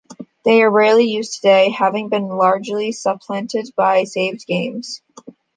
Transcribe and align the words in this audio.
They 0.43 0.63
are 0.63 0.71
rarely 0.71 1.03
used 1.05 1.35
today, 1.35 1.69
having 1.69 2.09
been 2.09 2.27
largely 2.27 2.91
supplanted 2.91 3.71
by 3.77 4.05
saved 4.05 4.47
games. 4.47 4.99